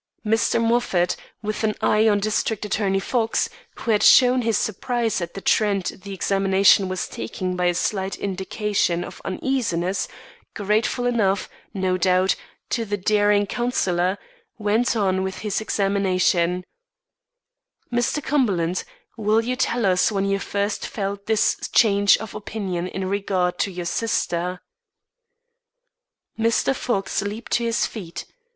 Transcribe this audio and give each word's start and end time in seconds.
Mr. 0.25 0.59
Moffat, 0.59 1.15
with 1.43 1.63
an 1.63 1.75
eye 1.79 2.07
on 2.07 2.19
District 2.19 2.65
Attorney 2.65 2.99
Fox, 2.99 3.47
who 3.75 3.91
had 3.91 4.01
shown 4.01 4.41
his 4.41 4.57
surprise 4.57 5.21
at 5.21 5.35
the 5.35 5.41
trend 5.41 6.01
the 6.03 6.11
examination 6.11 6.89
was 6.89 7.07
taking 7.07 7.55
by 7.55 7.65
a 7.65 7.75
slight 7.75 8.15
indication 8.17 9.03
of 9.03 9.21
uneasiness, 9.23 10.07
grateful 10.55 11.05
enough, 11.05 11.47
no 11.71 11.97
doubt, 11.97 12.35
to 12.71 12.83
the 12.83 12.97
daring 12.97 13.45
counsellor, 13.45 14.17
went 14.57 14.95
on 14.95 15.21
with 15.21 15.37
his 15.45 15.61
examination: 15.61 16.63
"Mr. 17.93 18.23
Cumberland, 18.23 18.83
will 19.17 19.41
you 19.43 19.55
tell 19.55 19.85
us 19.85 20.11
when 20.11 20.25
you 20.25 20.39
first 20.39 20.87
felt 20.87 21.27
this 21.27 21.55
change 21.73 22.17
of 22.17 22.33
opinion 22.33 22.87
in 22.87 23.07
regard 23.07 23.59
to 23.59 23.69
your 23.71 23.85
sister?" 23.85 24.63
Mr. 26.39 26.75
Fox 26.75 27.21
leaped 27.21 27.51
to 27.51 27.65
his 27.65 27.85
feet. 27.85 28.25